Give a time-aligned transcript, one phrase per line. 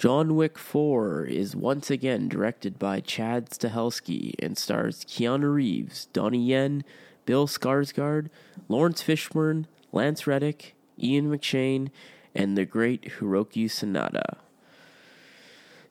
[0.00, 6.42] John Wick 4 is once again directed by Chad Stahelski and stars Keanu Reeves, Donnie
[6.42, 6.84] Yen,
[7.26, 8.30] Bill Skarsgård,
[8.66, 11.90] Laurence Fishburne, Lance Reddick, Ian McShane,
[12.34, 14.38] and the great Hiroyuki Sanada.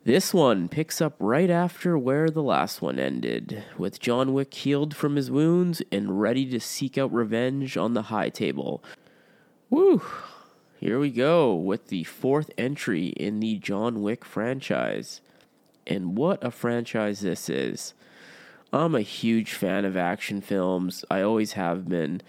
[0.02, 4.96] This one picks up right after where the last one ended, with John Wick healed
[4.96, 8.82] from his wounds and ready to seek out revenge on the high table.
[9.70, 10.02] Woo!
[10.80, 15.20] Here we go with the fourth entry in the John Wick franchise.
[15.86, 17.92] And what a franchise this is.
[18.72, 21.04] I'm a huge fan of action films.
[21.10, 22.22] I always have been.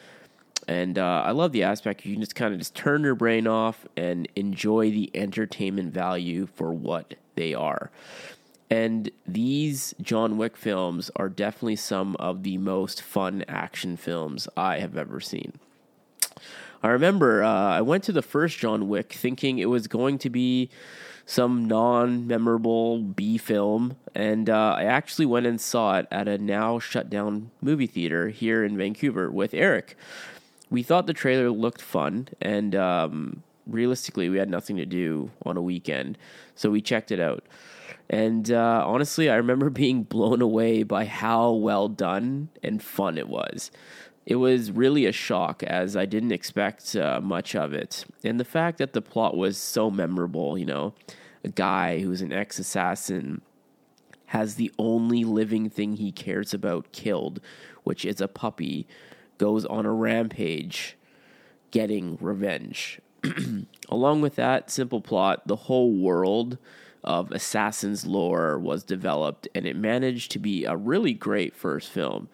[0.67, 3.47] And uh, I love the aspect you can just kind of just turn your brain
[3.47, 7.89] off and enjoy the entertainment value for what they are.
[8.69, 14.79] And these John Wick films are definitely some of the most fun action films I
[14.79, 15.53] have ever seen.
[16.83, 20.29] I remember uh, I went to the first John Wick thinking it was going to
[20.29, 20.69] be
[21.25, 26.37] some non memorable B film, and uh, I actually went and saw it at a
[26.39, 29.95] now shut down movie theater here in Vancouver with Eric.
[30.71, 35.57] We thought the trailer looked fun, and um, realistically, we had nothing to do on
[35.57, 36.17] a weekend,
[36.55, 37.45] so we checked it out.
[38.09, 43.29] And uh, honestly, I remember being blown away by how well done and fun it
[43.29, 43.69] was
[44.25, 48.05] it was really a shock as I didn't expect uh, much of it.
[48.23, 50.93] And the fact that the plot was so memorable, you know,
[51.43, 53.41] a guy who's an ex assassin
[54.27, 57.41] has the only living thing he cares about killed,
[57.83, 58.87] which is a puppy,
[59.37, 60.95] goes on a rampage
[61.71, 63.01] getting revenge.
[63.89, 66.57] Along with that simple plot, the whole world
[67.03, 72.29] of Assassin's lore was developed, and it managed to be a really great first film.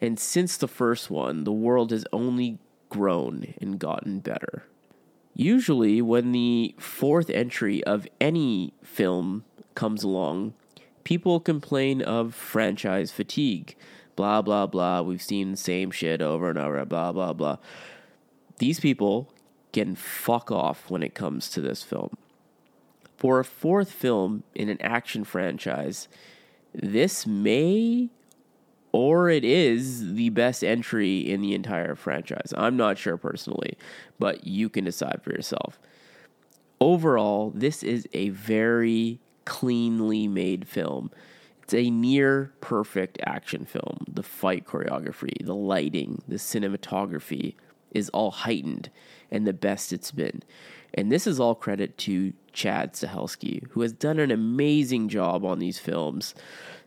[0.00, 4.64] And since the first one, the world has only grown and gotten better.
[5.34, 10.54] Usually, when the fourth entry of any film comes along,
[11.04, 13.76] people complain of franchise fatigue.
[14.16, 15.02] Blah, blah, blah.
[15.02, 17.56] We've seen the same shit over and over, blah, blah, blah.
[18.58, 19.32] These people
[19.72, 22.16] can fuck off when it comes to this film.
[23.16, 26.08] For a fourth film in an action franchise,
[26.74, 28.10] this may
[28.92, 32.52] or it is the best entry in the entire franchise.
[32.56, 33.76] I'm not sure personally,
[34.18, 35.78] but you can decide for yourself.
[36.80, 41.10] Overall, this is a very cleanly made film.
[41.62, 44.04] It's a near perfect action film.
[44.10, 47.54] The fight choreography, the lighting, the cinematography
[47.92, 48.90] is all heightened
[49.30, 50.42] and the best it's been.
[50.94, 55.60] And this is all credit to Chad Stahelski, who has done an amazing job on
[55.60, 56.34] these films.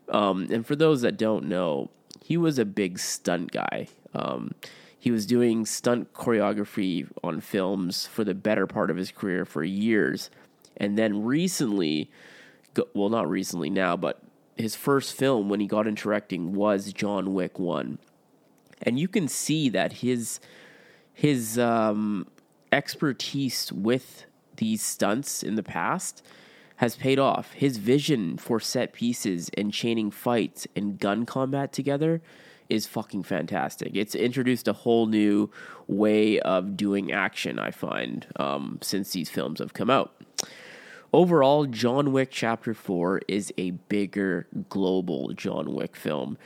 [0.08, 1.90] Um, and for those that don't know,
[2.22, 3.88] he was a big stunt guy.
[4.14, 4.54] Um,
[4.98, 9.62] he was doing stunt choreography on films for the better part of his career for
[9.62, 10.30] years.
[10.76, 12.10] And then recently,
[12.94, 14.22] well, not recently now, but
[14.56, 17.98] his first film when he got into directing was John Wick 1.
[18.82, 20.40] And you can see that his
[21.12, 22.26] his um,
[22.72, 24.24] expertise with
[24.56, 26.24] these stunts in the past
[26.84, 27.52] has paid off.
[27.52, 32.20] His vision for set pieces and chaining fights and gun combat together
[32.68, 33.92] is fucking fantastic.
[33.94, 35.50] It's introduced a whole new
[35.86, 40.14] way of doing action, I find, um, since these films have come out.
[41.10, 46.36] Overall, John Wick Chapter 4 is a bigger global John Wick film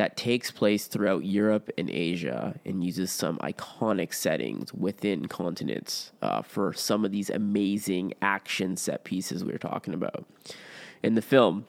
[0.00, 6.40] that takes place throughout Europe and Asia and uses some iconic settings within continents uh,
[6.40, 10.24] for some of these amazing action set pieces we were talking about.
[11.02, 11.66] In the film,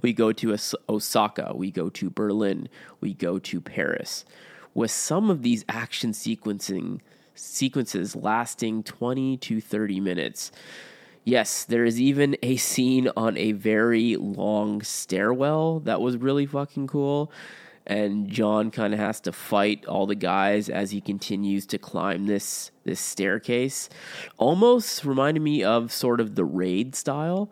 [0.00, 0.56] we go to
[0.88, 2.66] Osaka, we go to Berlin,
[3.02, 4.24] we go to Paris,
[4.72, 7.00] with some of these action sequencing
[7.34, 10.50] sequences lasting 20 to 30 minutes.
[11.24, 16.86] Yes, there is even a scene on a very long stairwell that was really fucking
[16.86, 17.30] cool.
[17.86, 22.26] And John kind of has to fight all the guys as he continues to climb
[22.26, 23.88] this this staircase.
[24.38, 27.50] Almost reminded me of sort of the raid style.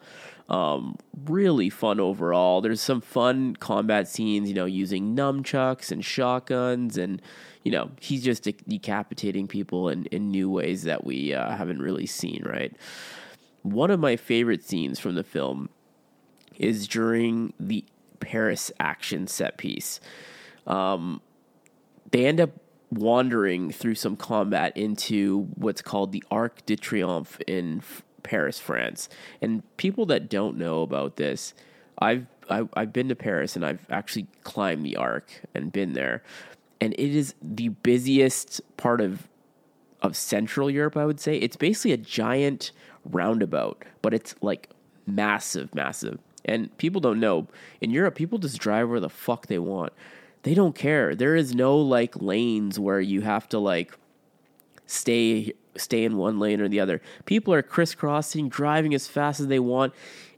[0.49, 2.63] Um, really fun overall.
[2.63, 7.21] There's some fun combat scenes, you know, using nunchucks and shotguns, and
[7.65, 12.07] you know, he's just decapitating people in, in new ways that we uh, haven't really
[12.07, 12.75] seen, right?
[13.63, 15.69] One of my favorite scenes from the film
[16.57, 17.85] is during the
[18.21, 20.01] Paris action set piece.
[20.67, 21.21] Um,
[22.11, 22.51] they end up
[22.91, 27.83] wandering through some combat into what's called the Arc de Triomphe in
[28.23, 29.09] Paris, France.
[29.41, 31.55] And people that don't know about this,
[31.99, 35.71] I've I, have i have been to Paris and I've actually climbed the Arc and
[35.71, 36.23] been there,
[36.81, 39.29] and it is the busiest part of
[40.01, 40.97] of Central Europe.
[40.97, 42.73] I would say it's basically a giant
[43.11, 44.71] roundabout, but it's like
[45.07, 46.19] massive, massive.
[46.45, 47.47] And people don't know
[47.81, 49.93] in Europe, people just drive where the fuck they want.
[50.43, 51.15] They don't care.
[51.15, 53.99] There is no like lanes where you have to like
[54.87, 57.01] stay stay in one lane or the other.
[57.25, 59.93] People are crisscrossing, driving as fast as they want.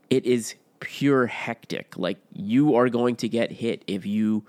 [0.08, 1.96] It is pure hectic.
[1.96, 4.44] Like you are going to get hit if you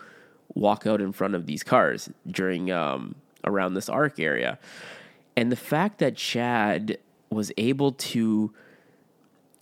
[0.54, 3.16] walk out in front of these cars during um,
[3.46, 4.60] around this arc area.
[5.36, 6.98] And the fact that Chad
[7.32, 8.54] was able to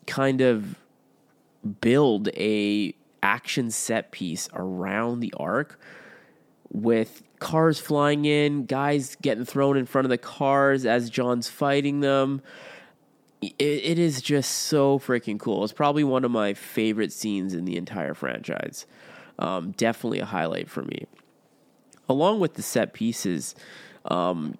[0.07, 0.75] kind of
[1.81, 5.79] build a action set piece around the arc
[6.71, 11.99] with cars flying in, guys getting thrown in front of the cars as John's fighting
[11.99, 12.41] them.
[13.41, 15.63] It, it is just so freaking cool.
[15.63, 18.85] It's probably one of my favorite scenes in the entire franchise.
[19.37, 21.05] Um, definitely a highlight for me.
[22.07, 23.55] Along with the set pieces,
[24.05, 24.55] um,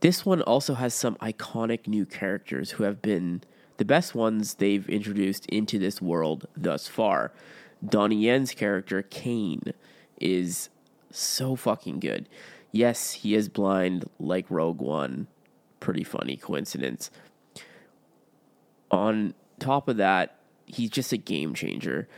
[0.00, 3.42] this one also has some iconic new characters who have been
[3.76, 7.32] the best ones they've introduced into this world thus far.
[7.86, 9.72] Donnie Yen's character, Caine,
[10.20, 10.68] is
[11.10, 12.28] so fucking good.
[12.72, 15.26] Yes, he is blind like Rogue One.
[15.80, 17.10] Pretty funny coincidence.
[18.90, 20.36] On top of that,
[20.66, 22.08] he's just a game changer.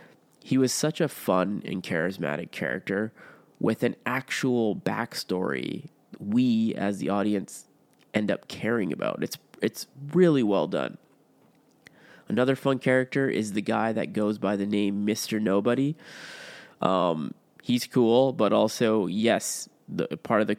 [0.41, 3.13] He was such a fun and charismatic character
[3.61, 5.89] with an actual backstory
[6.19, 7.67] we as the audience
[8.15, 9.23] end up caring about.
[9.23, 10.99] It's it's really well done.
[12.29, 15.41] Another fun character is the guy that goes by the name Mr.
[15.41, 15.97] Nobody.
[16.81, 20.57] Um, he's cool, but also, yes, the part of the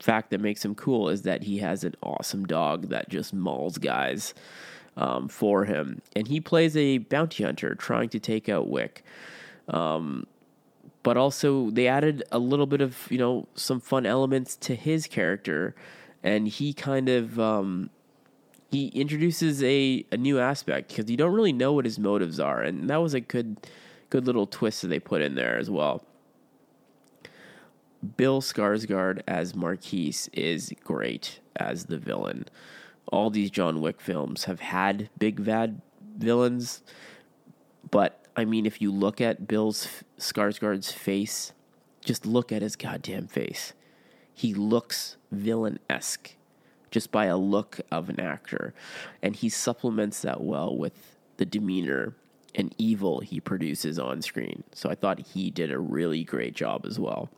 [0.00, 3.78] fact that makes him cool is that he has an awesome dog that just mauls
[3.78, 4.34] guys
[4.96, 6.02] um, for him.
[6.14, 9.04] And he plays a bounty hunter trying to take out Wick.
[9.68, 10.26] Um,
[11.02, 15.06] but also, they added a little bit of, you know, some fun elements to his
[15.06, 15.74] character.
[16.24, 17.90] And he kind of um,
[18.74, 22.62] he introduces a, a new aspect because you don't really know what his motives are,
[22.62, 23.56] and that was a good
[24.10, 26.04] good little twist that they put in there as well.
[28.16, 32.46] Bill Skarsgård as Marquis is great as the villain.
[33.06, 35.80] All these John Wick films have had big bad
[36.16, 36.82] villains,
[37.90, 41.52] but I mean, if you look at Bill's Skarsgård's face,
[42.04, 43.72] just look at his goddamn face.
[44.34, 46.34] He looks villain esque
[46.90, 48.72] just by a look of an actor.
[49.20, 52.14] And he supplements that well with the demeanor
[52.54, 54.62] and evil he produces on screen.
[54.72, 57.30] So I thought he did a really great job as well.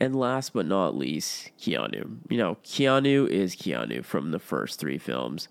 [0.00, 2.18] And last but not least, Keanu.
[2.30, 5.48] You know, Keanu is Keanu from the first three films.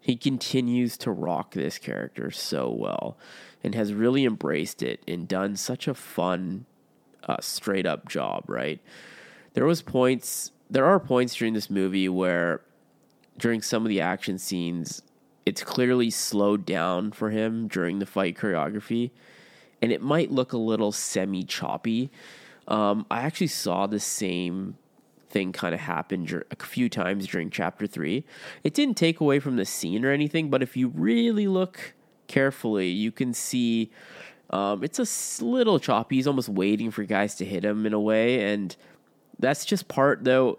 [0.00, 3.16] He continues to rock this character so well
[3.64, 6.66] and has really embraced it and done such a fun,
[7.24, 8.80] uh, straight up job, right?
[9.58, 12.60] There was points there are points during this movie where
[13.38, 15.02] during some of the action scenes
[15.44, 19.10] it's clearly slowed down for him during the fight choreography
[19.82, 22.08] and it might look a little semi choppy
[22.68, 24.76] um, i actually saw the same
[25.28, 28.24] thing kind of happen a few times during chapter 3
[28.62, 31.94] it didn't take away from the scene or anything but if you really look
[32.28, 33.90] carefully you can see
[34.50, 36.16] um, it's a little choppy.
[36.16, 38.74] He's almost waiting for guys to hit him in a way and
[39.38, 40.58] that's just part though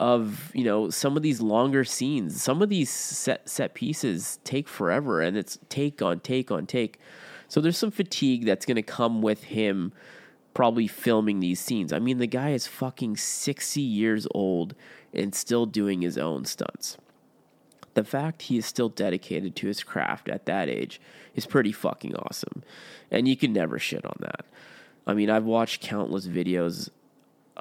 [0.00, 2.42] of you know some of these longer scenes.
[2.42, 6.98] Some of these set set pieces take forever and it's take on take on take.
[7.48, 9.92] So there's some fatigue that's going to come with him
[10.54, 11.92] probably filming these scenes.
[11.92, 14.74] I mean the guy is fucking 60 years old
[15.12, 16.96] and still doing his own stunts.
[17.94, 21.00] The fact he is still dedicated to his craft at that age
[21.34, 22.62] is pretty fucking awesome.
[23.10, 24.46] And you can never shit on that.
[25.06, 26.88] I mean i've watched countless videos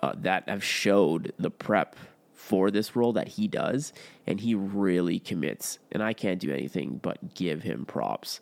[0.01, 1.95] uh, that have showed the prep
[2.33, 3.93] for this role that he does,
[4.25, 5.77] and he really commits.
[5.91, 8.39] And I can't do anything but give him props.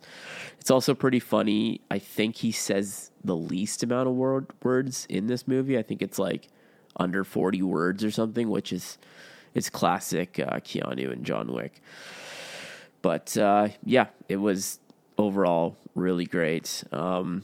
[0.60, 1.80] It's also pretty funny.
[1.90, 5.76] I think he says the least amount of word, words in this movie.
[5.76, 6.48] I think it's like
[6.96, 8.98] under 40 words or something, which is
[9.54, 11.82] it's classic uh, Keanu and John Wick.
[13.02, 14.78] But uh, yeah, it was
[15.18, 16.84] overall really great.
[16.92, 17.42] Um,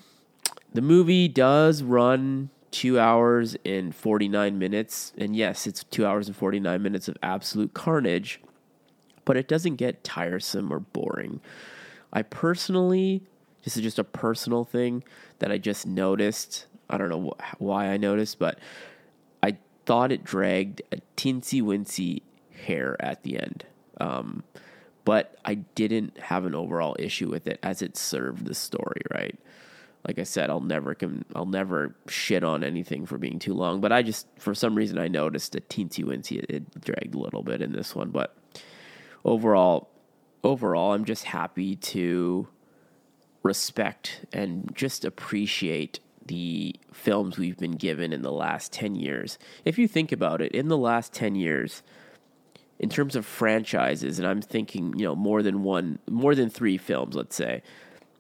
[0.73, 5.13] the movie does run two hours and 49 minutes.
[5.17, 8.41] And yes, it's two hours and 49 minutes of absolute carnage,
[9.25, 11.41] but it doesn't get tiresome or boring.
[12.13, 13.23] I personally,
[13.63, 15.05] this is just a personal thing
[15.39, 16.67] that I just noticed.
[16.91, 18.59] I don't know wh- why I noticed, but
[19.41, 22.23] I thought it dragged a teensy wincy
[22.67, 23.67] hair at the end.
[24.01, 24.43] Um,
[25.05, 29.39] but I didn't have an overall issue with it as it served the story, right?
[30.07, 33.81] Like I said, I'll never can I'll never shit on anything for being too long.
[33.81, 37.19] But I just for some reason I noticed a teensy wincy it, it dragged a
[37.19, 38.37] little bit in this one, but
[39.25, 39.89] overall
[40.45, 42.47] overall, I'm just happy to
[43.43, 49.39] respect and just appreciate the films we've been given in the last 10 years.
[49.65, 51.83] If you think about it, in the last 10 years,
[52.79, 56.79] in terms of franchises, and I'm thinking, you know, more than one, more than three
[56.79, 57.63] films, let's say,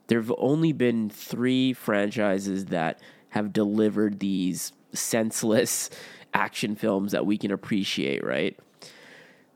[0.06, 5.90] there have only been three franchises that have delivered these senseless
[6.34, 8.58] action films that we can appreciate, right?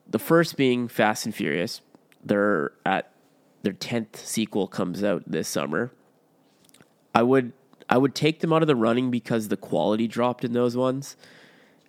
[0.08, 1.80] The first being Fast and Furious.
[2.24, 3.12] They're at
[3.62, 5.92] their 10th sequel comes out this summer.
[7.14, 7.52] I would
[7.88, 11.16] I would take them out of the running because the quality dropped in those ones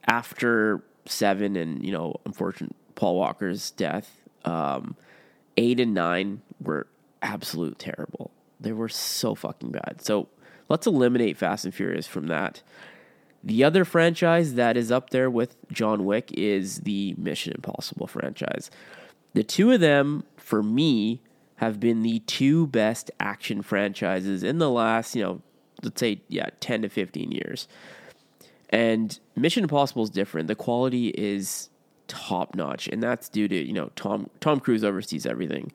[0.08, 4.22] after 7 and, you know, unfortunate Paul Walker's death.
[4.46, 4.96] Um,
[5.58, 6.88] 8 and 9 were
[7.22, 8.32] absolute terrible.
[8.60, 10.02] They were so fucking bad.
[10.02, 10.28] So,
[10.68, 12.62] let's eliminate Fast and Furious from that.
[13.44, 18.70] The other franchise that is up there with John Wick is the Mission Impossible franchise.
[19.34, 21.22] The two of them, for me,
[21.58, 25.42] have been the two best action franchises in the last, you know,
[25.84, 27.68] let's say, yeah, 10 to 15 years.
[28.70, 30.48] And Mission Impossible is different.
[30.48, 31.70] The quality is
[32.08, 35.72] top notch, and that's due to, you know, Tom Tom Cruise oversees everything.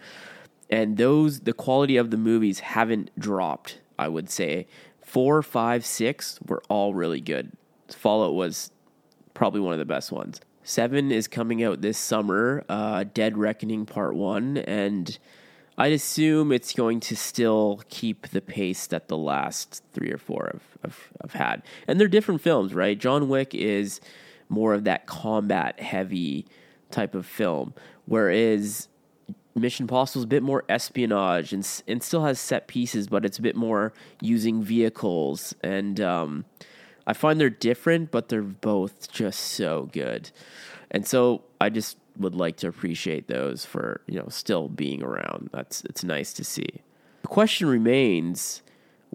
[0.75, 4.67] And those the quality of the movies haven't dropped, I would say.
[5.01, 7.53] Four, five, six were all really good.
[7.91, 8.73] Fallout was
[9.35, 10.41] probably one of the best ones.
[10.65, 15.17] Seven is coming out this summer, uh, Dead Reckoning Part One, and
[15.79, 20.51] I'd assume it's going to still keep the pace that the last three or four
[20.55, 21.63] have, have, have had.
[21.87, 22.99] And they're different films, right?
[22.99, 24.01] John Wick is
[24.49, 26.47] more of that combat heavy
[26.91, 27.75] type of film,
[28.07, 28.89] whereas
[29.55, 33.39] Mission Impossible is a bit more espionage and and still has set pieces, but it's
[33.39, 35.55] a bit more using vehicles.
[35.63, 36.45] And um,
[37.07, 40.31] I find they're different, but they're both just so good.
[40.91, 45.51] And so I just would like to appreciate those for you know still being around.
[45.53, 46.83] That's it's nice to see.
[47.23, 48.63] The question remains.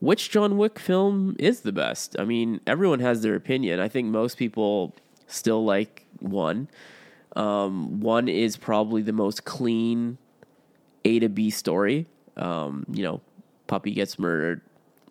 [0.02, 2.16] Which John Wick film is the best?
[2.18, 3.82] I mean, everyone has their opinion.
[3.82, 4.96] I think most people
[5.28, 6.70] still like one.
[7.36, 10.18] Um, one is probably the most clean
[11.06, 12.08] A to B story.
[12.38, 13.22] Um, you know,
[13.68, 14.62] puppy gets murdered.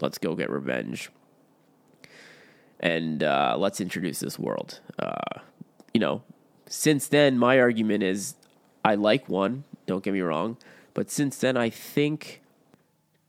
[0.00, 1.10] Let's go get revenge.
[2.80, 4.80] And uh, let's introduce this world.
[4.98, 5.40] Uh,
[5.92, 6.22] you know,
[6.68, 8.34] since then, my argument is
[8.84, 10.56] I like one, don't get me wrong.
[10.94, 12.42] But since then, I think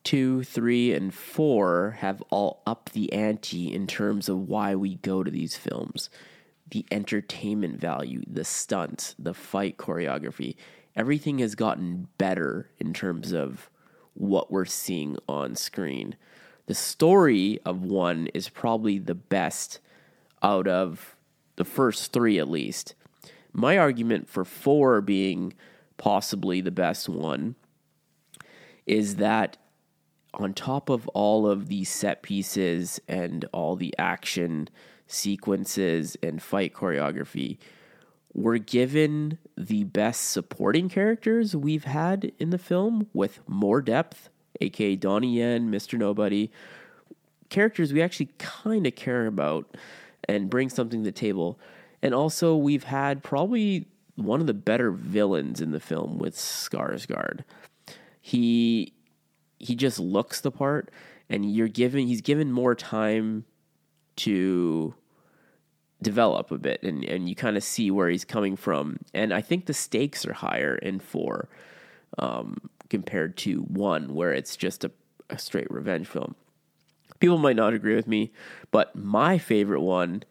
[0.04, 5.24] two, three, and four have all upped the ante in terms of why we go
[5.24, 6.10] to these films.
[6.70, 10.56] The entertainment value, the stunt, the fight choreography,
[11.00, 13.70] everything has gotten better in terms of
[14.16, 16.14] what we're seeing on screen.
[16.66, 19.80] The story of one is probably the best
[20.44, 21.16] out of
[21.56, 22.96] the first three, at least.
[23.54, 25.54] My argument for four being
[25.96, 27.56] possibly the best one
[28.86, 29.56] is that
[30.34, 34.68] on top of all of the set pieces and all the action
[35.08, 37.58] sequences and fight choreography,
[38.34, 44.30] we're given the best supporting characters we've had in the film with more depth,
[44.62, 45.98] aka Donnie Yen, Mr.
[45.98, 46.52] Nobody,
[47.50, 49.76] characters we actually kind of care about
[50.28, 51.60] and bring something to the table.
[52.02, 57.44] And also, we've had probably one of the better villains in the film with Skarsgård.
[58.22, 58.94] He
[59.58, 60.92] he just looks the part,
[61.30, 63.46] and you're given he's given more time
[64.18, 64.94] to
[66.02, 69.00] develop a bit, and and you kind of see where he's coming from.
[69.14, 71.50] And I think the stakes are higher in four
[72.18, 74.92] um, compared to one, where it's just a,
[75.30, 76.36] a straight revenge film.
[77.20, 78.32] People might not agree with me,
[78.72, 80.24] but my favorite one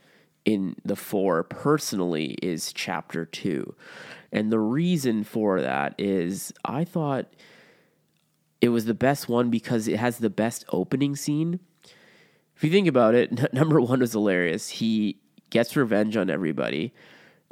[0.44, 3.74] in the four personally is chapter two.
[4.32, 7.26] And the reason for that is I thought
[8.60, 11.60] it was the best one because it has the best opening scene.
[12.56, 14.68] If you think about it, number one was hilarious.
[14.70, 16.92] He gets revenge on everybody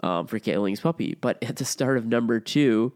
[0.02, 1.16] um, for killing his puppy.
[1.20, 2.92] But at the start of number two,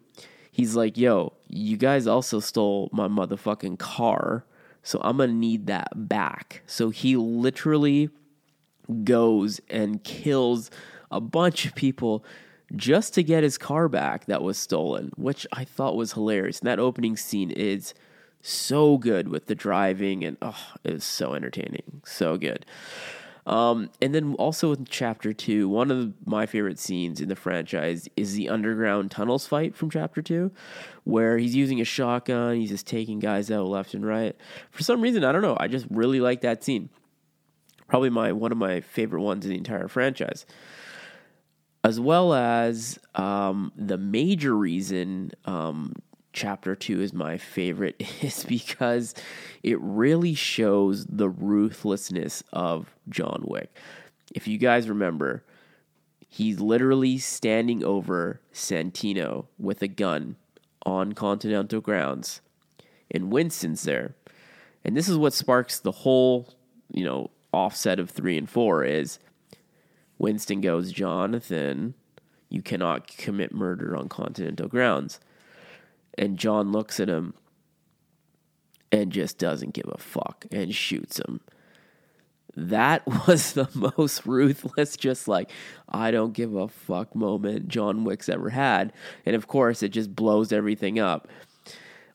[0.51, 4.45] he's like, yo, you guys also stole my motherfucking car.
[4.83, 6.63] So I'm going to need that back.
[6.67, 8.11] So he literally
[9.05, 10.71] goes and kills
[11.11, 12.25] a bunch of people
[12.77, 16.61] just to get his car back that was stolen, which I thought was hilarious.
[16.61, 17.95] And that opening scene is
[18.43, 22.65] so good with the driving and oh, it was so entertaining, so good.
[23.47, 28.09] Um, and then also in chapter two, one of my favorite scenes in the franchise
[28.17, 30.53] is the underground tunnels fight from chapter two,
[31.05, 34.37] where he's using a shotgun, he's just taking guys out left and right.
[34.71, 36.91] For some reason, I don't know, I just really like that scene
[37.91, 40.47] probably my one of my favorite ones in the entire franchise.
[41.83, 45.95] As well as um, the major reason um,
[46.41, 49.15] chapter two is my favorite is because
[49.63, 53.77] it really shows the ruthlessness of John Wick.
[54.35, 55.45] If you guys remember,
[56.29, 60.37] he's literally standing over Santino with a gun
[60.87, 62.41] on Continental grounds,
[63.11, 64.15] and Winston's there.
[64.83, 66.55] And this is what sparks the whole,
[66.91, 69.19] you know, offset of three and four is
[70.17, 71.93] Winston goes, Jonathan,
[72.49, 75.21] you cannot commit murder on Continental grounds.
[76.19, 77.35] And John looks at him
[78.93, 81.41] and just doesn't give a fuck and shoots him.
[82.57, 85.51] That was the most ruthless, just like,
[85.89, 88.93] I don't give a fuck moment John Wick's ever had.
[89.25, 91.29] And of course, it just blows everything up.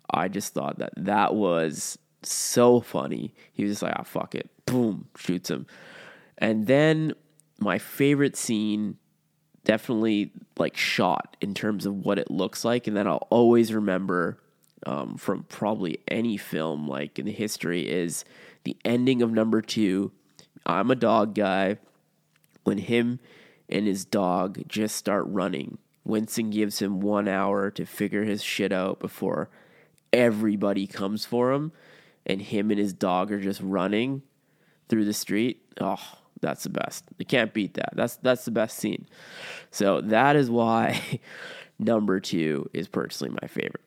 [0.10, 3.34] I just thought that that was so funny.
[3.54, 4.50] He was just like, ah, fuck it.
[4.66, 5.66] Boom, shoots him.
[6.38, 7.14] And then
[7.60, 8.98] my favorite scene,
[9.66, 12.88] definitely like shot in terms of what it looks like.
[12.88, 14.38] And then I'll always remember
[14.86, 18.24] um, from probably any film like in the history is
[18.64, 20.12] the ending of number two.
[20.66, 21.78] I'm a dog guy.
[22.64, 23.20] When him
[23.70, 28.72] and his dog just start running, Winston gives him one hour to figure his shit
[28.72, 29.50] out before
[30.12, 31.72] everybody comes for him
[32.26, 34.22] and him and his dog are just running
[34.88, 35.62] through the street.
[35.80, 36.00] Oh,
[36.46, 37.06] that's the best.
[37.18, 37.90] You can't beat that.
[37.96, 39.08] That's that's the best scene.
[39.72, 41.20] So that is why
[41.80, 43.82] number 2 is personally my favorite.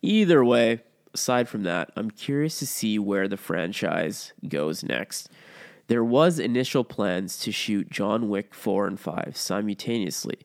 [0.00, 0.80] Either way,
[1.12, 5.28] aside from that, I'm curious to see where the franchise goes next.
[5.88, 10.38] There was initial plans to shoot John Wick 4 and 5 simultaneously,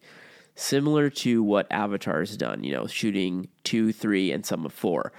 [0.56, 5.14] similar to what Avatar's done, you know, shooting 2, 3 and some of 4.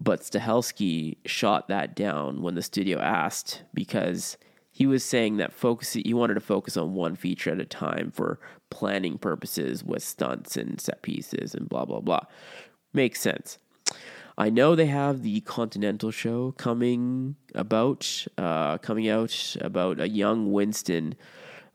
[0.00, 4.36] But Stahelski shot that down when the studio asked because
[4.78, 8.12] he was saying that focus he wanted to focus on one feature at a time
[8.12, 8.38] for
[8.70, 12.20] planning purposes with stunts and set pieces and blah blah blah.
[12.92, 13.58] Makes sense.
[14.38, 20.52] I know they have the Continental show coming about, uh, coming out about a young
[20.52, 21.16] Winston,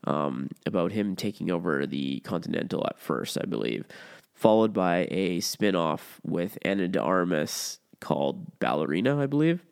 [0.04, 3.84] um, about him taking over the Continental at first, I believe,
[4.32, 9.62] followed by a spin off with Ana de Armas called Ballerina, I believe.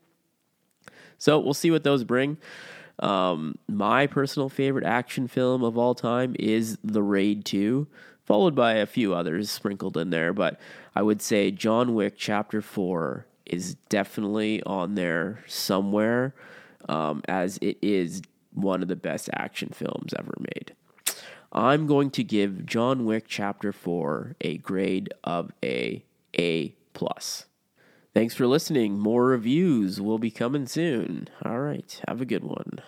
[1.16, 2.36] So we'll see what those bring.
[2.98, 7.86] Um, my personal favorite action film of all time is The Raid 2,
[8.24, 10.32] followed by a few others sprinkled in there.
[10.32, 10.60] But
[10.94, 16.34] I would say John Wick Chapter 4 is definitely on there somewhere,
[16.88, 20.74] um, as it is one of the best action films ever made.
[21.52, 26.02] I'm going to give John Wick Chapter 4 a grade of a
[26.38, 27.46] A plus.
[28.14, 28.98] Thanks for listening.
[28.98, 31.28] More reviews will be coming soon.
[31.44, 31.98] All right.
[32.06, 32.80] Have a good one.